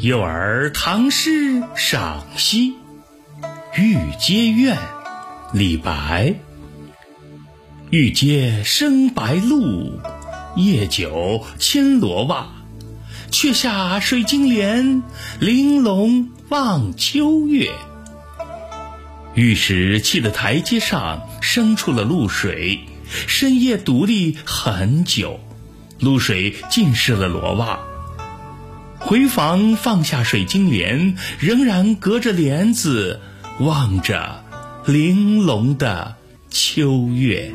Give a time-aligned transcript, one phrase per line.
[0.00, 2.70] 幼儿唐诗赏析，
[3.76, 4.76] 《玉阶苑》
[5.52, 6.36] 李白。
[7.90, 9.98] 玉阶生白露，
[10.54, 12.46] 夜久牵罗袜。
[13.32, 15.02] 却下水晶帘，
[15.40, 17.72] 玲珑望秋月。
[19.34, 22.78] 玉石砌的台阶上生出了露水，
[23.26, 25.40] 深夜独立很久，
[25.98, 27.80] 露水浸湿了罗袜。
[29.08, 33.18] 回房放下水晶帘，仍然隔着帘子
[33.58, 34.44] 望着
[34.84, 36.14] 玲珑的
[36.50, 37.50] 秋月。